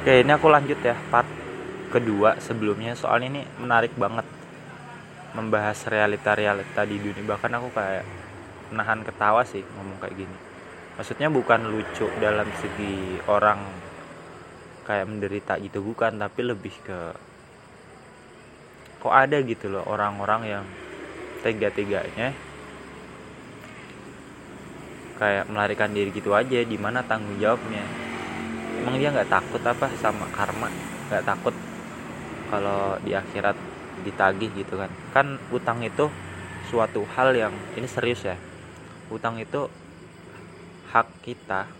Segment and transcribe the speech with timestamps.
[0.00, 1.28] Oke, ini aku lanjut ya part
[1.92, 2.96] kedua sebelumnya.
[2.96, 4.24] Soalnya ini menarik banget
[5.36, 7.20] membahas realita-realita di dunia.
[7.20, 8.08] Bahkan aku kayak
[8.72, 10.36] menahan ketawa sih ngomong kayak gini.
[10.96, 13.60] Maksudnya bukan lucu dalam segi orang
[14.88, 16.16] kayak menderita gitu bukan.
[16.16, 16.98] Tapi lebih ke
[19.04, 20.64] kok ada gitu loh orang-orang yang
[21.44, 22.32] tega-teganya
[25.20, 26.64] kayak melarikan diri gitu aja.
[26.64, 27.99] Di mana tanggung jawabnya
[28.80, 30.72] emang dia nggak takut apa sama karma?
[31.12, 31.54] Nggak takut
[32.48, 33.56] kalau di akhirat
[34.02, 34.90] ditagih gitu kan?
[35.12, 36.08] Kan utang itu
[36.72, 38.36] suatu hal yang ini serius ya.
[39.12, 39.68] Utang itu
[40.90, 41.70] hak kita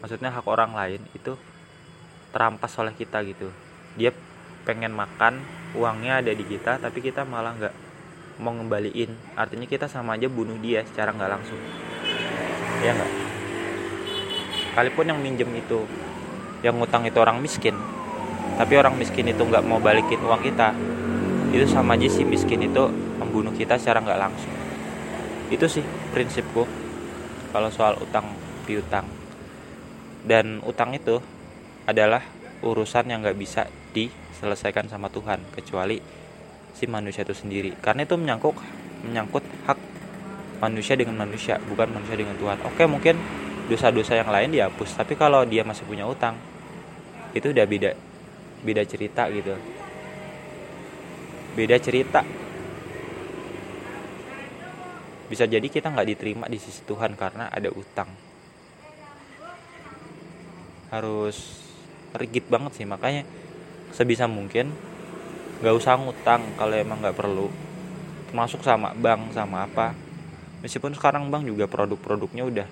[0.00, 1.36] maksudnya hak orang lain itu
[2.32, 3.52] terampas oleh kita gitu.
[3.96, 4.12] Dia
[4.66, 5.40] pengen makan
[5.78, 7.74] uangnya ada di kita tapi kita malah nggak
[8.40, 9.12] mau ngembaliin.
[9.36, 11.60] Artinya kita sama aja bunuh dia secara nggak langsung.
[12.84, 13.12] Ya nggak?
[14.76, 15.88] Sekalipun yang minjem itu
[16.64, 17.76] yang ngutang itu orang miskin.
[18.56, 20.72] Tapi orang miskin itu nggak mau balikin uang kita.
[21.52, 22.88] Itu sama aja si miskin itu
[23.20, 24.54] membunuh kita secara nggak langsung.
[25.52, 26.64] Itu sih prinsipku
[27.52, 28.32] kalau soal utang
[28.64, 29.04] piutang.
[30.26, 31.20] Dan utang itu
[31.86, 32.24] adalah
[32.64, 36.00] urusan yang nggak bisa diselesaikan sama Tuhan kecuali
[36.72, 37.76] si manusia itu sendiri.
[37.78, 38.56] Karena itu menyangkut
[39.06, 39.78] menyangkut hak
[40.58, 42.58] manusia dengan manusia bukan manusia dengan Tuhan.
[42.64, 43.16] Oke mungkin
[43.66, 46.38] dosa-dosa yang lain dihapus tapi kalau dia masih punya utang
[47.36, 47.90] itu udah beda
[48.64, 49.54] beda cerita gitu.
[51.56, 52.20] Beda cerita.
[55.26, 58.08] Bisa jadi kita nggak diterima di sisi Tuhan karena ada utang.
[60.90, 61.66] Harus
[62.16, 63.26] rigid banget sih makanya
[63.92, 64.72] sebisa mungkin
[65.60, 67.48] nggak usah ngutang kalau emang nggak perlu.
[68.30, 69.92] Termasuk sama bank sama apa.
[70.60, 72.68] Meskipun sekarang bank juga produk-produknya udah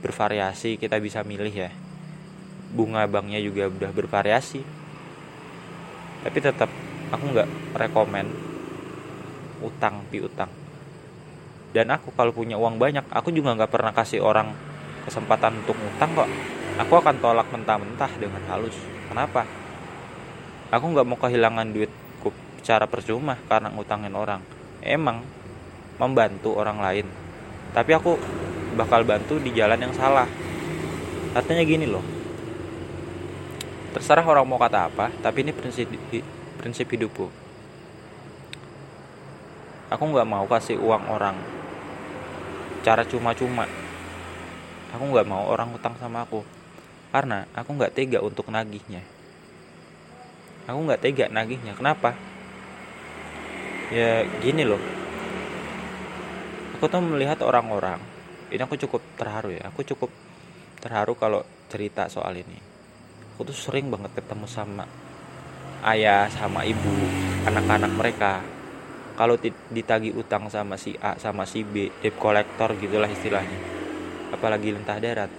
[0.00, 1.70] bervariasi kita bisa milih ya.
[2.72, 4.60] Bunga banknya juga udah bervariasi.
[6.24, 6.68] Tapi tetap
[7.12, 8.26] aku nggak rekomen
[9.60, 10.48] utang piutang
[11.70, 14.50] dan aku kalau punya uang banyak aku juga nggak pernah kasih orang
[15.06, 16.30] kesempatan untuk utang kok.
[16.82, 18.74] Aku akan tolak mentah-mentah dengan halus.
[19.06, 19.46] Kenapa?
[20.74, 24.42] Aku nggak mau kehilangan duitku secara percuma karena ngutangin orang.
[24.82, 25.22] Emang
[26.00, 27.06] membantu orang lain.
[27.70, 28.18] Tapi aku
[28.74, 30.26] bakal bantu di jalan yang salah.
[31.34, 32.02] Artinya gini loh.
[33.90, 35.90] Terserah orang mau kata apa tapi ini prinsip
[36.58, 37.26] prinsip hidupku.
[39.90, 41.34] Aku nggak mau kasih uang orang
[42.86, 43.66] cara cuma-cuma.
[44.90, 46.42] Aku nggak mau orang utang sama aku.
[47.10, 49.02] Karena aku nggak tega untuk nagihnya.
[50.70, 51.74] Aku nggak tega nagihnya.
[51.74, 52.14] Kenapa?
[53.90, 54.78] Ya gini loh.
[56.78, 58.09] Aku tuh melihat orang-orang
[58.50, 59.70] ini aku cukup terharu ya.
[59.70, 60.10] Aku cukup
[60.82, 62.58] terharu kalau cerita soal ini.
[63.34, 64.84] Aku tuh sering banget ketemu sama
[65.86, 66.90] ayah sama ibu
[67.46, 68.42] anak-anak mereka.
[69.14, 69.36] Kalau
[69.70, 73.58] ditagi utang sama si A sama si B debt collector gitulah istilahnya.
[74.32, 75.30] Apalagi lentah darat.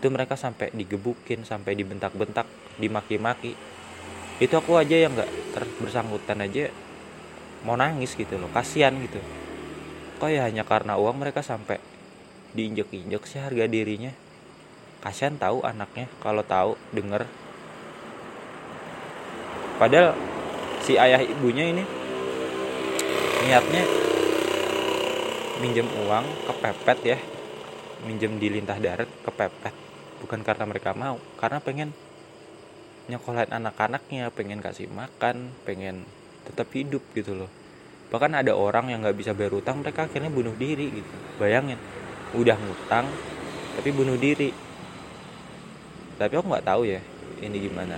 [0.00, 2.48] Itu mereka sampai digebukin sampai dibentak-bentak
[2.80, 3.52] dimaki-maki.
[4.40, 6.72] Itu aku aja yang nggak terbersangkutan aja
[7.68, 8.48] mau nangis gitu loh.
[8.48, 9.20] Kasihan gitu.
[10.16, 11.76] Kok ya hanya karena uang mereka sampai
[12.54, 14.12] diinjek-injek sih harga dirinya.
[15.00, 17.24] Kasihan tahu anaknya kalau tahu denger.
[19.80, 20.12] Padahal
[20.84, 21.84] si ayah ibunya ini
[23.48, 23.82] niatnya
[25.64, 27.18] minjem uang kepepet ya.
[28.04, 29.72] Minjem di lintah darat kepepet.
[30.20, 31.96] Bukan karena mereka mau karena pengen
[33.08, 36.04] nyekolahin anak-anaknya pengen kasih makan pengen
[36.44, 37.50] tetap hidup gitu loh.
[38.12, 41.14] Bahkan ada orang yang nggak bisa bayar utang mereka akhirnya bunuh diri gitu.
[41.40, 41.80] Bayangin
[42.36, 43.06] udah ngutang
[43.76, 44.50] tapi bunuh diri.
[46.20, 47.00] Tapi aku nggak tahu ya
[47.40, 47.96] ini gimana.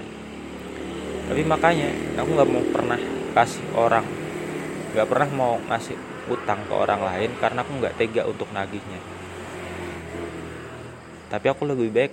[1.26, 3.00] Tapi makanya aku nggak mau pernah
[3.32, 4.06] kasih orang
[4.92, 5.96] nggak pernah mau ngasih
[6.28, 9.00] utang ke orang lain karena aku nggak tega untuk nagihnya.
[11.32, 12.12] Tapi aku lebih baik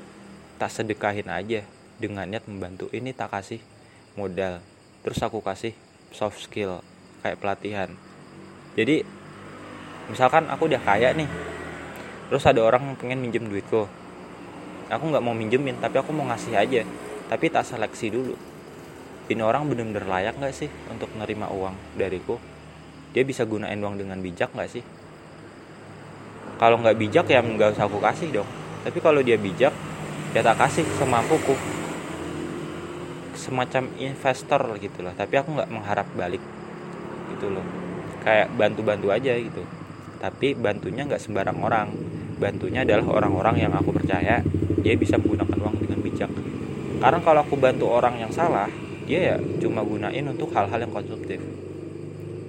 [0.55, 1.67] tak sedekahin aja
[1.99, 2.87] dengan niat membantu.
[2.95, 3.59] Ini tak kasih
[4.15, 4.63] modal.
[5.03, 5.75] Terus aku kasih
[6.15, 6.79] soft skill
[7.19, 7.91] kayak pelatihan.
[8.79, 9.03] Jadi
[10.07, 11.27] misalkan aku udah kaya nih
[12.29, 13.89] terus ada orang pengen minjem duitku.
[14.89, 16.81] Aku nggak mau minjemin tapi aku mau ngasih aja.
[17.29, 18.33] Tapi tak seleksi dulu.
[19.29, 22.41] Ini orang bener-bener layak nggak sih untuk nerima uang dariku?
[23.13, 24.81] Dia bisa gunain uang dengan bijak nggak sih?
[26.57, 28.49] Kalau nggak bijak ya nggak usah aku kasih dong.
[28.81, 29.73] Tapi kalau dia bijak
[30.33, 31.53] ya tak kasih semampuku
[33.37, 35.13] semacam investor gitu loh.
[35.13, 36.41] Tapi aku nggak mengharap balik
[37.37, 37.65] gitu loh.
[38.25, 39.61] Kayak bantu-bantu aja gitu.
[40.17, 41.87] Tapi bantunya nggak sembarang orang
[42.39, 44.39] bantunya adalah orang-orang yang aku percaya
[44.79, 46.31] dia bisa menggunakan uang dengan bijak.
[47.03, 48.71] Karena kalau aku bantu orang yang salah
[49.03, 51.41] dia ya cuma gunain untuk hal-hal yang konsumtif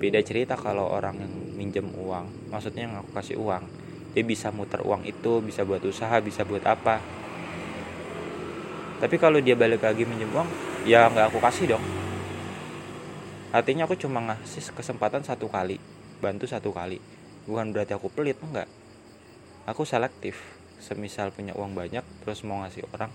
[0.01, 3.65] beda cerita kalau orang yang minjem uang maksudnya yang aku kasih uang.
[4.11, 6.99] Dia bisa muter uang itu bisa buat usaha bisa buat apa.
[8.99, 10.49] Tapi kalau dia balik lagi minjem uang
[10.89, 11.85] ya nggak aku kasih dong.
[13.53, 15.77] Artinya aku cuma ngasih kesempatan satu kali
[16.25, 16.97] bantu satu kali.
[17.45, 18.80] Bukan berarti aku pelit enggak
[19.71, 20.35] aku selektif
[20.83, 23.15] semisal punya uang banyak terus mau ngasih orang.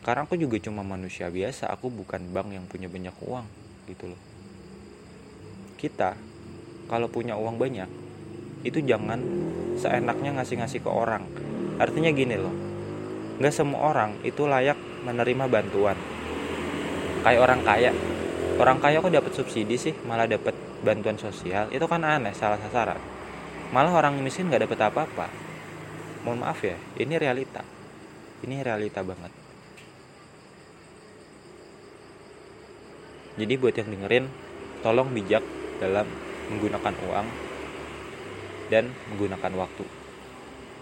[0.00, 3.44] Karena aku juga cuma manusia biasa aku bukan bank yang punya banyak uang
[3.84, 4.20] gitu loh.
[5.76, 6.16] Kita
[6.88, 7.88] kalau punya uang banyak
[8.64, 9.20] itu jangan
[9.76, 11.28] seenaknya ngasih-ngasih ke orang.
[11.76, 12.54] Artinya gini loh
[13.34, 15.98] nggak semua orang itu layak menerima bantuan.
[17.20, 17.92] Kayak orang kaya.
[18.56, 21.68] Orang kaya kok dapat subsidi sih malah dapat bantuan sosial?
[21.68, 23.13] Itu kan aneh salah sasaran
[23.72, 25.26] malah orang miskin nggak dapat apa-apa.
[26.26, 27.64] Mohon maaf ya ini realita.
[28.44, 29.32] Ini realita banget.
[33.34, 34.26] Jadi buat yang dengerin
[34.84, 35.42] tolong bijak
[35.80, 36.06] dalam
[36.52, 37.28] menggunakan uang
[38.68, 40.03] dan menggunakan waktu